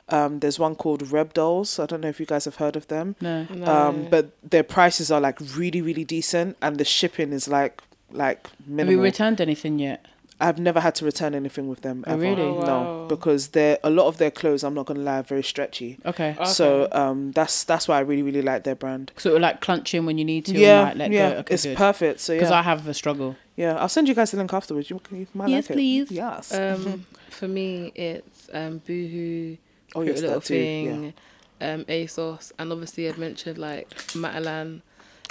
[0.09, 3.15] um there's one called Rebdolls i don't know if you guys have heard of them
[3.21, 3.45] No.
[3.65, 8.47] um but their prices are like really really decent and the shipping is like like
[8.65, 8.85] minimal.
[8.85, 10.05] Have you returned anything yet?
[10.41, 12.41] I've never had to return anything with them Oh, ever really?
[12.41, 13.05] Oh, no wow.
[13.07, 16.35] because they're a lot of their clothes i'm not gonna lie are very stretchy Okay.
[16.45, 19.93] so um that's that's why i really really like their brand Sort of like clunch
[19.93, 20.53] in when you need to.
[20.53, 21.37] yeah and like let yeah go.
[21.39, 21.77] Okay, it's good.
[21.77, 22.39] perfect so yeah.
[22.39, 23.35] Because I have a struggle.
[23.55, 24.89] Yeah, I'll send you guys the link afterwards.
[24.89, 25.73] You, you might Yes, like it.
[25.73, 26.11] please.
[26.11, 26.53] Yes.
[26.53, 29.57] Um, for me, it's um, Boohoo,
[29.95, 30.55] oh Pretty yes, Little that too.
[30.55, 30.91] Yeah.
[30.93, 31.13] Thing,
[31.59, 34.81] um, ASOS, and obviously I've mentioned like Matalan.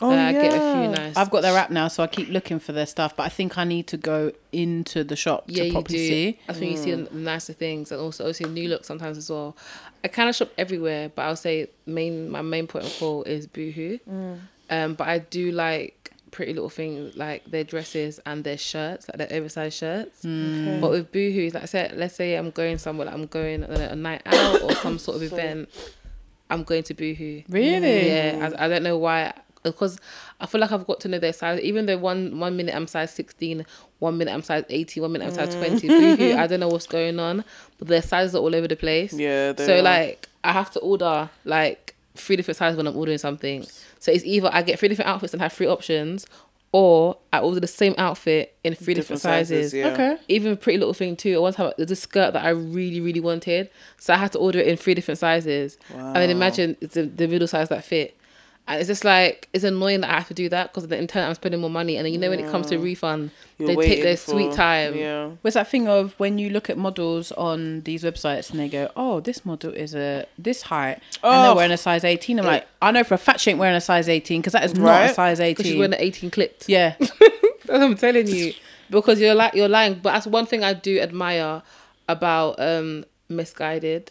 [0.00, 0.28] Oh uh, yeah.
[0.28, 1.16] I get a few nice.
[1.16, 3.16] I've got their app now, so I keep looking for their stuff.
[3.16, 6.08] But I think I need to go into the shop Yeah, to you properly do.
[6.08, 6.38] see.
[6.46, 9.28] That's when you see the the nicer things, and also obviously New Look sometimes as
[9.30, 9.56] well.
[10.04, 13.46] I kind of shop everywhere, but I'll say main my main point of call is
[13.46, 13.98] Boohoo.
[14.70, 19.16] Um, but I do like Pretty Little Things, like their dresses and their shirts, like
[19.28, 20.24] their oversized shirts.
[20.24, 20.78] Okay.
[20.80, 23.70] But with Boohoo, like I said, let's say I'm going somewhere, like I'm going on
[23.72, 25.70] a night out or some sort of event,
[26.50, 27.42] I'm going to Boohoo.
[27.48, 28.08] Really?
[28.08, 29.32] Yeah, I, I don't know why.
[29.62, 29.98] Because
[30.40, 31.60] I feel like I've got to know their size.
[31.60, 33.66] Even though one one minute I'm size 16,
[33.98, 35.88] one minute I'm size 18, one minute I'm size 20.
[35.88, 37.44] Boohoo, I don't know what's going on,
[37.78, 39.12] but their sizes are all over the place.
[39.12, 39.54] Yeah.
[39.56, 39.82] So are.
[39.82, 43.66] like I have to order like three different sizes when I'm ordering something.
[43.98, 46.26] So it's either I get three different outfits and have three options,
[46.72, 49.72] or I order the same outfit in three different, sizes.
[49.72, 49.88] yeah.
[49.88, 50.18] Okay.
[50.28, 51.36] Even a Pretty Little Thing too.
[51.36, 54.38] I once time, there's a skirt that I really, really wanted, so I had to
[54.38, 55.78] order it in three different sizes.
[55.94, 58.17] And then imagine the, the middle size that fit.
[58.68, 61.26] And it's just like it's annoying that I have to do that because the turn
[61.26, 61.96] I'm spending more money.
[61.96, 64.52] And then you know when it comes to refund, You're they take their for- sweet
[64.52, 64.94] time.
[64.94, 65.30] Yeah.
[65.40, 68.90] What's that thing of when you look at models on these websites and they go,
[68.94, 71.42] "Oh, this model is a this height," and Oh.
[71.42, 72.38] they're wearing a size eighteen.
[72.38, 74.64] I'm like, I know for a fact she ain't wearing a size eighteen because that
[74.64, 75.78] is not a size Because she's eighteen.
[75.80, 76.68] wearing an 18 clipped.
[76.68, 77.10] yeah, That's
[77.66, 78.52] what I'm telling you.
[78.90, 79.94] Because you're like you're lying.
[79.94, 81.62] But that's one thing I do admire
[82.08, 84.10] about um Missguided.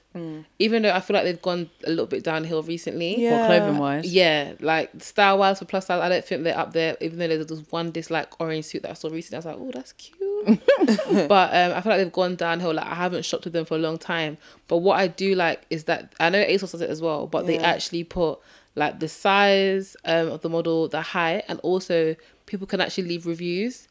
[0.59, 3.21] Even though I feel like they've gone a little bit downhill recently.
[3.21, 3.43] Yeah.
[3.43, 4.13] or clothing wise.
[4.13, 6.97] Yeah, like style wise for plus size, I don't think they're up there.
[7.01, 9.45] Even though there's this one this like orange suit that I saw recently, I was
[9.45, 10.17] like, oh, that's cute.
[11.27, 12.73] but um, I feel like they've gone downhill.
[12.73, 14.37] Like I haven't shopped with them for a long time.
[14.67, 17.47] But what I do like is that I know ASOS does it as well, but
[17.47, 18.39] they actually put
[18.75, 23.25] like the size um, of the model, the height, and also people can actually leave
[23.25, 23.86] reviews.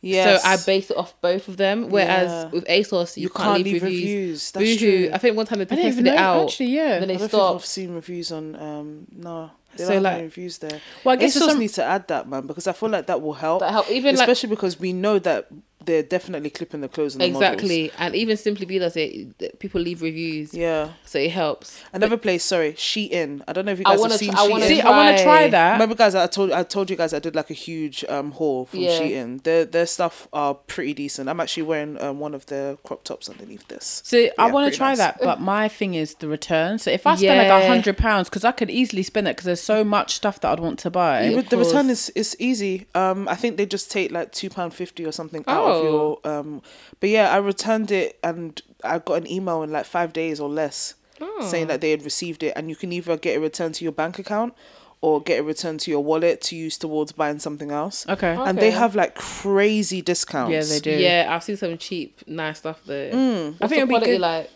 [0.00, 0.42] Yes.
[0.42, 1.88] So I base it off both of them.
[1.90, 2.48] Whereas Yeah.
[2.50, 4.02] with ASOS, you, You can't, can't leave, leave reviews.
[4.02, 4.50] reviews.
[4.52, 5.10] That's Boohoo, true.
[5.12, 6.44] I think one time they tested it out.
[6.44, 6.98] Actually, yeah.
[7.00, 7.62] Then they stopped.
[7.62, 8.54] I've seen reviews on.
[8.56, 10.80] Um, no, they So, like- reviews there.
[11.04, 13.20] Well, I guess ASOS some- need to add that man because I feel like that
[13.20, 13.60] will help.
[13.60, 15.48] That help even like especially because we know that
[15.88, 17.42] they're definitely clipping the clothes on the models.
[17.54, 19.36] exactly, and even Simply Be does it.
[19.38, 20.90] that People leave reviews, Yeah.
[21.04, 21.80] so it helps.
[21.92, 23.42] Another place, sorry, Shein.
[23.48, 24.50] I don't know if you I guys wanna have seen tr- I Shein.
[24.50, 25.48] wanna See, I want to try Try.
[25.48, 25.72] that.
[25.72, 28.66] Remember, guys, I told I told you guys I did like a huge um haul
[28.66, 28.98] from Yeah.
[29.00, 29.42] Shein.
[29.42, 31.28] Their their stuff are pretty decent.
[31.28, 34.02] I'm actually wearing um, one of their crop tops underneath this.
[34.04, 34.98] See, I want to try nice.
[34.98, 36.78] that, but my thing is the return.
[36.78, 39.46] So if I spend like a hundred pounds, because I could easily spend it, because
[39.46, 41.24] there's so much stuff that I'd want to buy.
[41.28, 41.40] Yeah.
[41.40, 41.68] The course.
[41.68, 42.86] return is is easy.
[42.94, 46.38] Um, I think they just take like two pound fifty or something out of Oh.
[46.38, 46.62] um.
[47.00, 50.48] But yeah, I returned it and I got an email in like five days or
[50.48, 50.94] less.
[51.40, 53.90] saying that they had received it, and you can either get it returned to your
[53.92, 54.54] bank account
[55.00, 58.06] or get it returned to your wallet to use towards buying something else.
[58.08, 58.36] Okay.
[58.38, 60.52] And they have like crazy discounts.
[60.52, 60.90] Yeah, they do.
[60.92, 63.12] Yeah, I've seen some cheap, nice stuff there.
[63.12, 63.58] Mm.
[63.58, 64.50] What's think the it'd be quality good- like?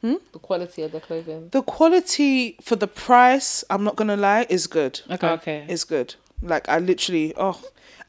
[0.00, 0.14] Hmm?
[0.32, 1.48] The quality of the clothing.
[1.50, 5.00] The quality for the price, I'm not gonna lie, is good.
[5.10, 5.28] Okay.
[5.28, 5.64] Okay.
[5.68, 6.14] It's good.
[6.40, 7.60] Like I literally oh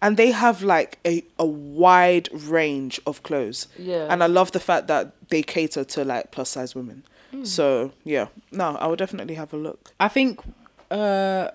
[0.02, 3.68] and they have like a, a wide range of clothes.
[3.78, 4.08] Yeah.
[4.10, 7.04] And I love the fact that they cater to like plus size women.
[7.44, 8.28] So yeah.
[8.52, 9.92] No, I would definitely have a look.
[10.00, 10.42] I think
[10.90, 11.50] uh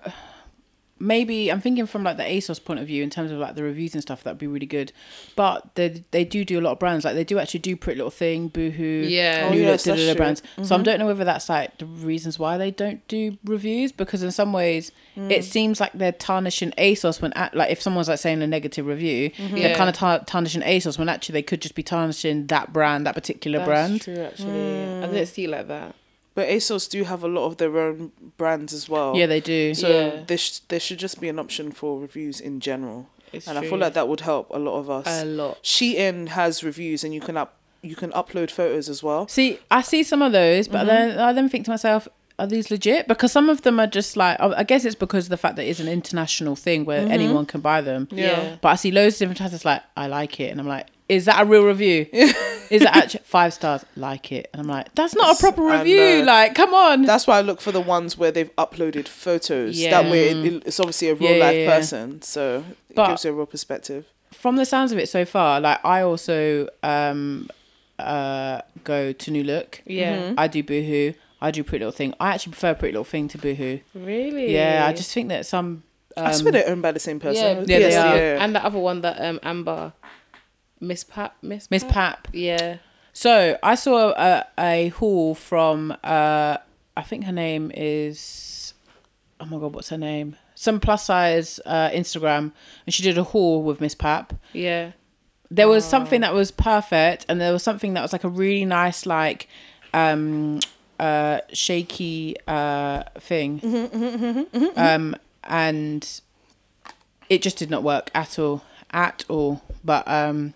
[0.99, 3.63] maybe I'm thinking from like the ASOS point of view in terms of like the
[3.63, 4.91] reviews and stuff that'd be really good.
[5.35, 7.97] But they they do do a lot of brands like they do actually do Pretty
[7.97, 9.47] Little Thing, Boohoo, Yeah.
[9.47, 10.43] Oh, New yes, Look, that's da-da-da brands.
[10.55, 10.83] So I mm-hmm.
[10.83, 14.53] don't know whether that's like the reasons why they don't do reviews because in some
[14.53, 15.31] ways mm.
[15.31, 18.85] it seems like they're tarnishing ASOS when at, like if someone's like saying a negative
[18.85, 19.55] review, mm-hmm.
[19.55, 19.77] they're Yeah.
[19.77, 23.15] kind of tar- tarnishing ASOS when actually they could just be tarnishing that brand, that
[23.15, 24.01] particular That's brand.
[24.01, 24.49] true, actually.
[24.49, 25.11] I mm.
[25.11, 25.95] didn't see it like that.
[26.37, 29.09] But ASOS do have a lot of their own brands as well.
[29.19, 29.73] Yeah, they do.
[29.73, 30.23] So Yeah.
[30.27, 33.09] there, sh- there should just be an option for reviews in general.
[33.33, 35.07] It's and I feel like that would help a lot of us.
[35.07, 35.61] a lot.
[35.63, 39.27] Shein has reviews and you can up you can upload photos as well.
[39.27, 40.73] See, I see some of those, Mm-hmm.
[40.77, 42.07] but then I then think to myself,
[42.39, 43.07] are these legit?
[43.07, 45.55] Because some of them are just like, I I guess it's because of the fact
[45.57, 47.11] that it's an international thing where Mm-hmm.
[47.19, 48.07] anyone can buy them.
[48.11, 48.57] Yeah.
[48.61, 49.53] But I see loads of different types.
[49.53, 52.07] It's like, I like it, and I'm like, is that a real review?
[52.13, 53.85] is that actually five stars?
[53.95, 56.19] Like it, and I'm like, that's not a proper I review.
[56.19, 56.23] know.
[56.25, 57.03] Like, come on.
[57.03, 59.79] That's why I look for the ones where they've uploaded photos.
[59.79, 60.01] Yeah.
[60.01, 61.77] That way it, it's obviously a real Yeah, life yeah, yeah.
[61.77, 62.21] person.
[62.21, 64.05] So it But- gives you a real perspective.
[64.33, 67.49] From the sounds of it so far, like I also um
[67.97, 69.81] uh go to New Look.
[69.85, 70.17] Yeah.
[70.17, 70.39] Mm-hmm.
[70.39, 71.13] I do Boohoo.
[71.41, 72.13] I do Pretty Little Thing.
[72.19, 73.79] I actually prefer Pretty Little Thing to Boohoo.
[73.95, 74.53] Really?
[74.53, 75.83] Yeah, I just think that some.
[76.15, 77.43] Um, I swear they're owned by the same person.
[77.43, 78.17] Yeah, Yeah, they Yes, are.
[78.17, 78.43] yeah.
[78.43, 79.93] And the other one that um Amber,
[80.81, 81.31] Misspap.
[81.41, 82.17] Miss Misspap.
[82.33, 82.77] Yeah.
[83.13, 86.57] So I saw a, a haul from uh
[86.95, 88.73] I think her name is
[89.39, 92.51] oh my god what's her name some plus size uh Instagram
[92.85, 94.37] and she did a haul with Misspap.
[94.53, 94.91] Yeah.
[95.49, 98.65] There was something that was perfect and there was something that was like a really
[98.65, 99.47] nice like
[99.93, 100.59] um
[100.99, 103.61] uh shaky uh thing
[104.75, 106.21] um and
[107.29, 110.53] it just did not work at all at all but um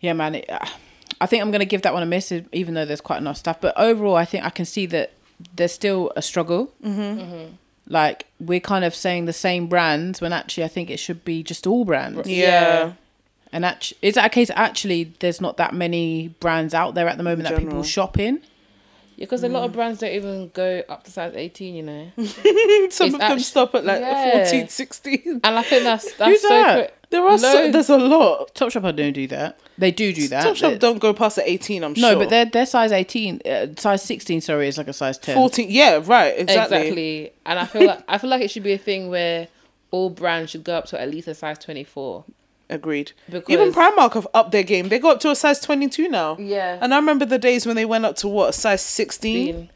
[0.00, 0.64] yeah man it, uh,
[1.20, 3.60] i think i'm gonna give that one a miss even though there's quite enough stuff.
[3.60, 5.12] But overall i think i can see that
[5.54, 6.72] there's still a struggle.
[7.90, 11.42] Like we're kind of saying the same brands when actually i think it should be
[11.42, 12.28] just all brands.
[12.28, 12.92] Yeah.
[13.52, 17.16] and actually is that a case actually there's not that many brands out there at
[17.16, 18.40] the moment that people shop in
[19.18, 22.10] Yeah, because a lot of brands don't even go up to size 18, you know.
[22.16, 24.44] Some It's of them actu- stop at like Yeah.
[24.44, 25.40] 14, 16.
[25.42, 26.74] And I think that's that's Who's so that?
[26.88, 28.54] cra- There are so, there's a lot.
[28.54, 31.50] Topshop I don't do that they do do that Topshop They- don't go past the
[31.50, 32.18] 18, I'm no sure.
[32.20, 35.66] but they're they're size 18 uh, size 16 sorry is like a size 10 14.
[35.68, 36.34] Yeah, right.
[36.38, 36.76] Exactly.
[36.78, 37.32] exactly.
[37.44, 39.48] And I feel like I feel like it should be a thing where
[39.90, 42.24] all brands should go up to at least a size 24.
[42.70, 43.12] Agreed.
[43.30, 44.88] Because- Even Primark have upped their game.
[44.88, 46.36] They got up to a size 22 now.
[46.38, 46.78] Yeah.
[46.82, 49.70] And I remember the days when they went up to what, a size 16?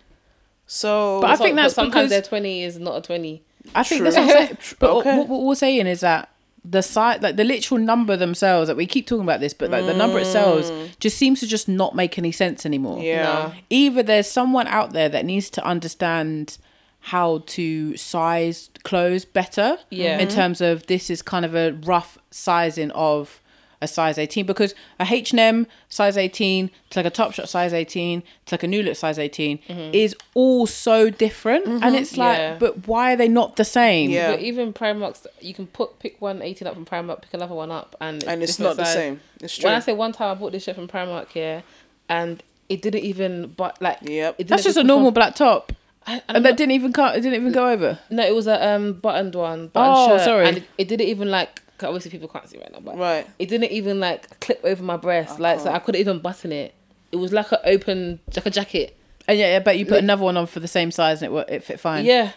[0.67, 1.21] So.
[1.21, 3.43] But I think that's sometimes because- their 20 is not a 20.
[3.75, 4.11] I think True.
[4.11, 4.59] that's what I'm saying.
[4.79, 5.17] But Okay.
[5.19, 6.29] what, what we're saying is that
[6.65, 9.85] the size, like the literal number themselves, that we keep talking about this, but like
[9.87, 12.99] the number itself just seems to just not make any sense anymore.
[12.99, 13.05] Mm.
[13.05, 13.23] yeah.
[13.23, 13.53] No.
[13.71, 16.59] Either there's someone out there that needs to understand
[17.03, 19.79] how to size clothes better.
[19.91, 20.19] Yeah.
[20.19, 23.41] In terms of this is kind of a rough sizing of
[23.81, 28.55] a size 18 because a H&M size 18 to like a Topshop size 18 to
[28.55, 29.95] like a New Look size 18 mm-hmm.
[29.95, 31.83] is all so different mm-hmm.
[31.83, 32.57] and it's like Yeah.
[32.61, 34.11] but why are they not the same?
[34.11, 34.31] Yeah.
[34.31, 37.73] But even Primark's, you can put pick one 18 up from Primark, pick another one
[37.73, 39.21] up, and And it's different not the same.
[39.41, 39.67] It's true.
[39.67, 41.65] When I say one time I bought this shirt from Primark here,
[42.09, 44.37] and it didn't even, but like, Yep.
[44.39, 45.72] it That's didn't just a normal black top.
[46.07, 47.99] I- And that not- didn't even come, it didn't even go over.
[48.11, 49.69] no, it was a um buttoned one.
[49.69, 50.47] Buttoned Oh, shirt, sorry.
[50.49, 51.61] And it, it didn't even like.
[51.83, 53.27] Obviously, people can't see right now, but Right.
[53.41, 56.75] it didn't even like clip over my breast, like so I couldn't even button it.
[57.11, 58.97] It was like an open, like a jacket.
[59.27, 61.47] And yeah, but you put Li- another one on for the same size and it
[61.49, 62.05] it fit fine.
[62.05, 62.35] Yeah, it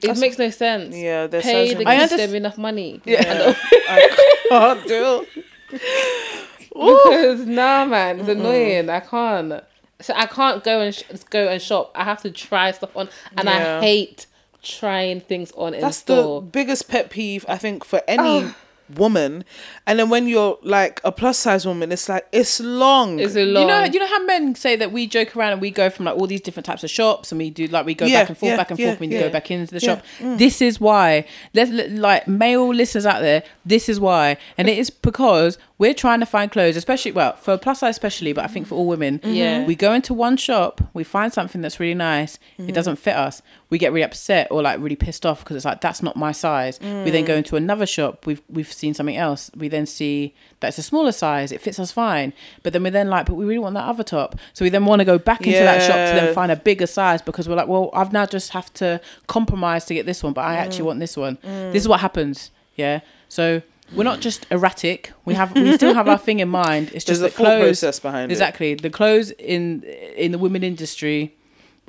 [0.00, 0.96] That's- makes no sense.
[0.96, 3.00] Yeah, their pay size the I them enough money.
[3.04, 3.54] Yeah.
[3.88, 4.08] I
[4.48, 5.26] can't do
[6.68, 8.90] because nah, man, it's annoying.
[8.90, 9.62] I can't.
[10.00, 11.92] So I can't go and sh- go and shop.
[11.94, 13.78] I have to try stuff on, and Yeah.
[13.78, 14.26] I hate
[14.62, 16.40] trying things on in That's store.
[16.40, 18.46] the biggest pet peeve I think for any
[18.94, 19.44] woman,
[19.86, 23.18] and then when you're like a plus size woman, it's like it's long.
[23.18, 23.62] It's a long.
[23.62, 26.06] You know, you know how men say that we joke around and we go from
[26.06, 28.28] like all these different types of shops and we do like we go Yeah, back
[28.30, 29.26] and forth, yeah, back and yeah, forth when you yeah.
[29.26, 30.04] go back into the Yeah, shop.
[30.18, 30.38] Mm.
[30.38, 31.26] This is why.
[31.52, 33.42] Let's like male listeners out there.
[33.64, 37.58] This is why, and it is because we're trying to find clothes, especially well for
[37.58, 39.20] plus size, especially, but I think for all women.
[39.24, 39.64] Yeah.
[39.64, 42.36] we go into one shop, we find something that's really nice.
[42.58, 42.72] It mm-hmm.
[42.72, 43.42] doesn't fit us.
[43.70, 46.32] We get really upset or like really pissed off because it's like that's not my
[46.32, 46.78] size.
[46.80, 47.38] We then go mm.
[47.38, 48.26] into another shop.
[48.26, 49.50] We've we've seen something else.
[49.56, 51.52] We then see that's a smaller size.
[51.52, 52.32] It fits us fine.
[52.62, 54.36] But then we're then like, but we really want that other top.
[54.52, 56.86] So we then want to go back into that shop to then find a bigger
[56.86, 60.32] size because we're like, well, I've now just have to compromise to get this one,
[60.32, 60.86] but I actually mm.
[60.86, 61.36] want this one.
[61.38, 61.72] Mm.
[61.72, 62.50] This is what happens.
[62.76, 63.00] Yeah.
[63.28, 63.62] So
[63.94, 65.12] we're not just erratic.
[65.24, 66.90] We have we still have our thing in mind.
[66.92, 68.34] It's There's just a the clothes process behind it.
[68.34, 69.82] exactly the clothes in
[70.16, 71.36] in the women industry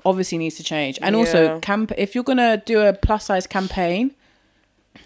[0.06, 1.00] obviously needs to change.
[1.02, 4.14] And also camp if you're gonna do a plus size campaign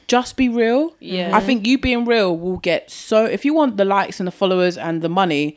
[0.07, 0.95] just be real.
[0.99, 1.35] Yeah.
[1.35, 4.31] i think you being real will get so if you want the likes and the
[4.31, 5.55] followers and the money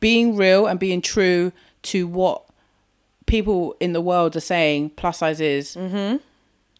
[0.00, 2.44] being real and being true to what
[3.26, 6.16] people in the world are saying plus size is mm-hmm.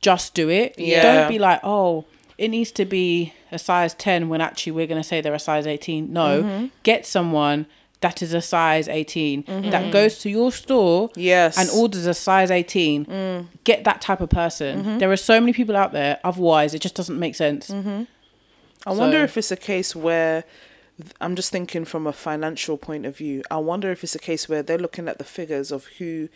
[0.01, 0.75] just do it.
[0.79, 1.03] Yeah.
[1.03, 2.05] don't be like oh
[2.37, 5.39] it needs to be a size 10 when actually we're going to say they're a
[5.39, 6.43] size 18 no.
[6.43, 6.67] Mm-hmm.
[6.83, 7.67] Get someone
[8.05, 9.71] that is a size 18 mm-hmm.
[9.71, 11.57] that goes to your store Yes.
[11.57, 13.47] and orders a size 18 mm.
[13.65, 14.81] get that type of person.
[14.81, 14.99] Mm-hmm.
[14.99, 17.71] There are so many people out there otherwise it just doesn't make sense.
[17.71, 18.03] Mm-hmm.
[18.87, 20.45] I wonder if it's a case where
[21.19, 23.43] I'm just thinking from a financial point of view.
[23.51, 26.29] I wonder if it's a case where they're looking at the figures of who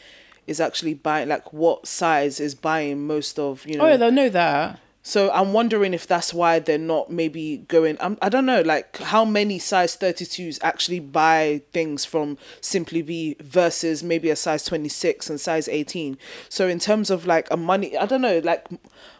[0.47, 3.93] is actually buying, like what size is buying most of, you oh, know.
[3.93, 7.97] oh they'll know that So I'm wondering if that's why they're not maybe going.
[7.99, 13.35] I'm, I don't know, like how many size 32s actually buy things from Simply Be
[13.41, 16.19] versus maybe a size 26 and size 18.
[16.51, 18.69] So in terms of like a money, I don't know, like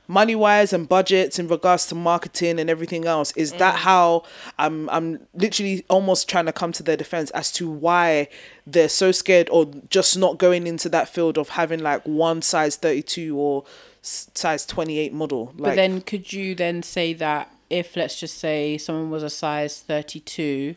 [0.07, 3.79] money wise and budgets in regards to marketing and everything else, is that mm.
[3.79, 4.25] how
[4.59, 4.91] I'm?
[4.91, 8.29] I'm literally almost trying to come to their defense as to why
[8.67, 12.77] they're so scared or just not going into that field of having like one size
[12.77, 13.65] 32 or
[14.09, 15.47] size 28 model.
[15.57, 19.31] Like, But then could you then say that if let's just say someone was a
[19.31, 20.75] size 32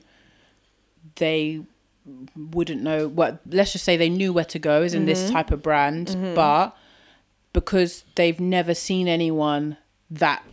[1.15, 1.62] they
[2.36, 5.34] wouldn't know what let's just say they knew where to go is in this Mm-hmm.
[5.34, 6.76] type of brand but
[7.54, 9.78] because they've never seen anyone
[10.10, 10.44] that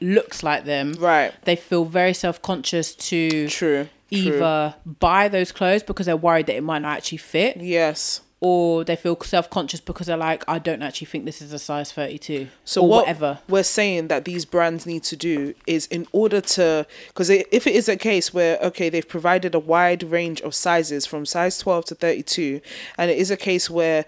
[0.00, 1.32] looks like them Right.
[1.44, 3.84] they feel very self-conscious to True.
[3.84, 3.88] True.
[4.10, 8.20] either buy those clothes because they're worried that it might not actually fit Yes.
[8.40, 11.90] Or they feel self-conscious because they're like I don't actually think this is a size
[11.92, 13.38] 32 So or what whatever.
[13.48, 17.74] we're saying that these brands need to do is in order to because if it
[17.74, 21.86] is a case where okay they've provided a wide range of sizes from size 12
[21.86, 22.60] to 32
[22.98, 24.04] and it is a case where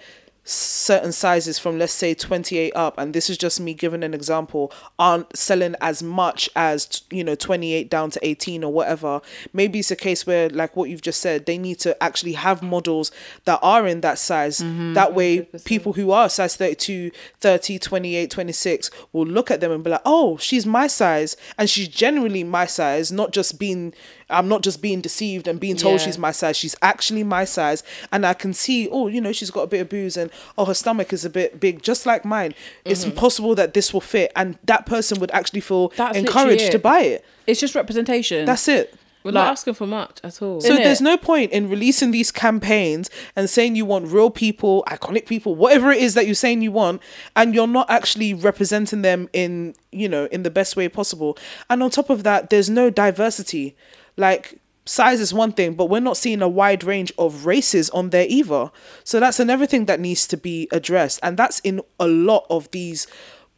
[0.49, 4.73] certain sizes from let's say 28 up and this is just me giving an example
[4.99, 9.21] aren't selling as much as you know 28 down to 18 or whatever.
[9.53, 12.63] Maybe it's a case where like what you've just said they need to actually have
[12.63, 13.11] models
[13.45, 14.59] that are in that size.
[14.95, 19.85] That way people who are size 32 30 28 26 will look at them and
[19.85, 23.93] be like oh she's my size and she's generally my size not just being
[24.31, 26.07] i'm not just being deceived and being told Yeah.
[26.07, 29.51] she's my size she's actually my size and i can see oh you know she's
[29.51, 32.25] got a bit of booze and oh her stomach is a bit big just like
[32.25, 33.17] mine it's Mm-hmm.
[33.17, 37.01] possible that this will fit and that person would actually feel That's encouraged to buy
[37.01, 40.61] it it's just representation that's it We're Like- not asking for much at all.
[40.61, 45.27] so there's no point in releasing these campaigns and saying you want real people, iconic
[45.27, 47.03] people, whatever it is that you're saying you want,
[47.35, 51.37] and you're not actually representing them in, you know, in the best way possible.
[51.69, 53.75] And on top of that, there's no diversity.
[54.19, 58.11] Like size is one thing, but we're not seeing a wide range of races on
[58.11, 58.71] there either.
[59.05, 61.21] So that's another thing that needs to be addressed.
[61.23, 63.07] And that's in a lot of these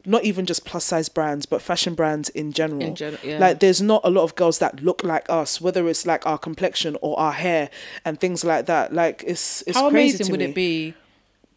[0.06, 2.80] not even just plus size brands, but fashion brands in general.
[2.80, 3.38] In gen- yeah.
[3.38, 6.38] Like there's not a lot of girls that look like us, whether it's like our
[6.38, 7.68] complexion or our hair
[8.04, 8.92] and things like that.
[8.94, 10.46] Like it's it's How amazing would me.
[10.46, 10.94] it be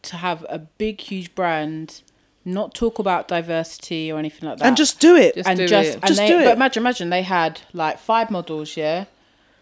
[0.03, 2.01] to have a big, huge brand,
[2.45, 5.35] not talk about diversity or anything like that, And just do it.
[5.35, 5.93] Just and do just it.
[5.95, 6.45] and Just they, do it.
[6.45, 9.05] But imagine, imagine they had like five models, yeah.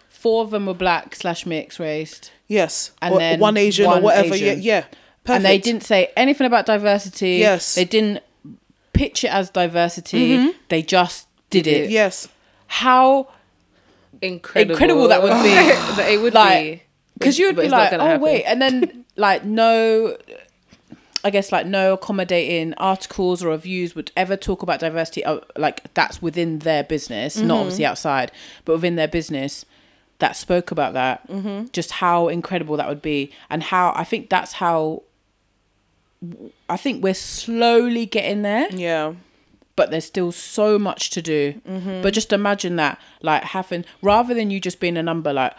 [0.09, 2.91] Four of them were black slash mixed raced, yes.
[3.01, 4.33] and or then one Asian or whatever.
[4.35, 4.61] Asian.
[4.61, 4.81] Yeah, yeah.
[5.23, 5.29] Perfect.
[5.35, 7.35] and they didn't say anything about diversity.
[7.37, 7.75] Yes.
[7.75, 8.23] they didn't
[8.93, 10.37] pitch it as diversity.
[10.37, 10.49] Mm-hmm.
[10.69, 11.89] They just did it.
[11.91, 12.27] Yes.
[12.67, 13.29] How
[14.21, 14.71] incredible.
[14.73, 15.49] incredible that would be.
[15.49, 16.83] That it would Like, be.
[17.17, 18.21] because you would But be like, oh happen.
[18.21, 20.17] wait, and then like no,
[21.23, 25.23] I guess like no accommodating articles or reviews would ever talk about diversity.
[25.23, 27.51] uh, Like that's within their business, not mm-hmm.
[27.53, 28.31] obviously outside,
[28.65, 29.65] but within their business
[30.19, 31.27] that spoke about that.
[31.27, 31.67] Mm-hmm.
[31.73, 35.03] Just how incredible that would be, and how I think that's how.
[36.69, 39.13] I think we're slowly getting there, Yeah.
[39.75, 41.59] but there's still so much to do.
[41.67, 42.03] Mm-hmm.
[42.03, 45.53] But just imagine that, like having rather than you just being a number, like,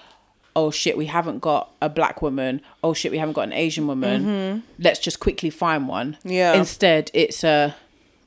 [0.55, 2.61] oh shit, we haven't got a black woman.
[2.83, 4.63] Oh shit, we haven't got an Asian woman.
[4.79, 6.19] Let's just quickly find one.
[6.25, 6.55] Yeah.
[6.55, 7.73] Instead, it's uh,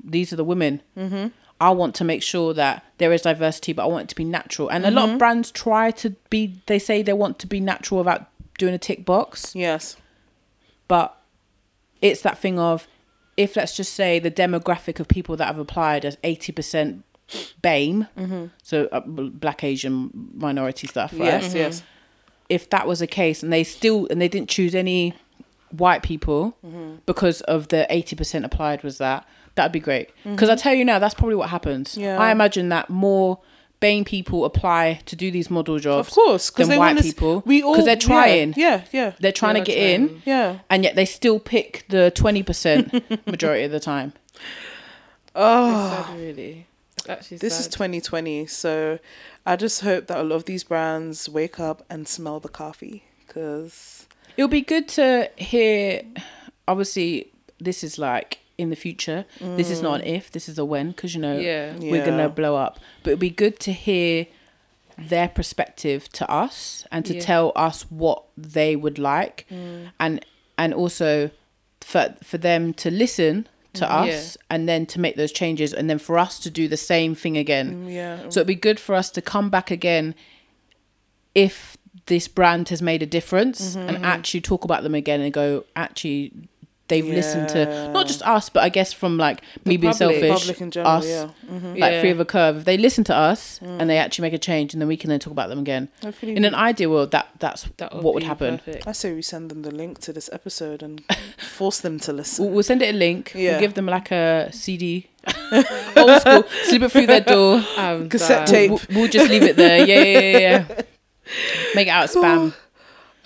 [0.03, 0.81] these are the women.
[0.97, 1.27] Mm-hmm.
[1.61, 4.25] I want to make sure that there is diversity, but I want it to be
[4.25, 4.69] natural.
[4.69, 6.59] And a lot of brands try to be.
[6.65, 8.27] They say they want to be natural without
[8.57, 9.97] doing a tick box Yes.
[10.87, 11.17] but
[12.01, 12.87] it's that thing of
[13.35, 17.01] if let's just say the demographic of people that have applied as 80%
[17.61, 21.41] BAME, so uh, black Asian minority stuff, right?
[21.41, 21.53] Yes.
[21.53, 21.83] Yes.
[22.49, 25.13] If that was a case and they still and they didn't choose any
[25.71, 26.55] white people
[27.05, 30.09] because of the 80% applied was that, that'd be great.
[30.23, 31.97] Because I tell you now, that's probably what happens.
[31.97, 32.17] Yeah.
[32.19, 33.39] I imagine that more
[33.81, 37.43] BAME people apply to do these model jobs Of course, than white want us- people
[37.45, 38.53] We all because they're trying.
[38.55, 38.83] Yeah.
[38.91, 39.13] Yeah.
[39.19, 40.21] They're trying They to get in.
[40.25, 40.59] Yeah.
[40.69, 44.13] and yet they still pick the 20% majority of the time.
[45.35, 46.05] Oh.
[46.07, 46.67] Sad, really.
[47.05, 48.99] It's actually This is 2020, so
[49.45, 53.03] I just hope that a lot of these brands wake up and smell the coffee
[53.25, 56.01] because It'll be good to hear.
[56.67, 59.25] Obviously, this is like in the future.
[59.39, 60.15] This is not an mm.
[60.17, 60.31] if.
[60.31, 60.89] This is a when.
[60.91, 61.75] Because you know, Yeah.
[61.77, 62.05] we're Yeah.
[62.05, 62.79] gonna blow up.
[63.03, 64.27] But it'd be good to hear
[64.97, 67.21] their perspective to us and to Yeah.
[67.21, 69.91] tell us what they would like, mm.
[69.99, 70.25] and
[70.57, 71.31] and also
[71.81, 74.07] for for them to listen to mm, us
[74.37, 74.41] Yeah.
[74.55, 77.37] and then to make those changes and then for us to do the same thing
[77.37, 77.85] again.
[77.85, 80.15] Mm, yeah, So it'd be good for us to come back again
[81.33, 84.05] if this brand has made a difference Mm-hmm, and mm-hmm.
[84.05, 86.31] actually talk about them again and go, actually,
[86.87, 90.19] they've listened to not just us, but I guess from like me being public.
[90.21, 90.95] selfish, public in general.
[90.97, 91.67] us, Yeah, mm-hmm.
[91.75, 92.01] like Yeah.
[92.01, 92.57] Free of a Curve.
[92.57, 93.79] If they listen to us Mm.
[93.81, 95.89] and they actually make a change, and then we can then talk about them again.
[96.03, 98.57] Hopefully, In an ideal world, that that's That what would happen.
[98.59, 98.87] perfect.
[98.87, 101.03] I say we send them the link to this episode and
[101.37, 102.45] force them to listen.
[102.45, 103.31] We'll, we'll send it a link.
[103.35, 103.51] Yeah.
[103.51, 105.07] We'll give them like a CD,
[105.97, 107.63] old school, slip it through their door.
[107.77, 108.55] I'm Cassette done.
[108.55, 108.69] tape.
[108.71, 109.85] We'll, we'll just leave it there.
[109.85, 110.81] Yeah, yeah, yeah, yeah.
[111.75, 112.53] Make it out spam.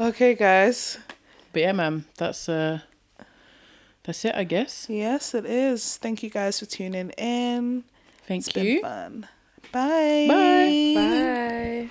[0.01, 0.97] Okay, guys.
[1.51, 2.80] But yeah, man, that's uh,
[4.03, 4.87] that's it, I guess.
[4.89, 5.97] Yes, it is.
[5.97, 7.83] Thank you guys for tuning in.
[8.27, 8.75] Thank It's you.
[8.75, 9.27] been fun.
[9.71, 10.25] Bye.
[10.27, 10.93] Bye.
[10.95, 11.87] Bye.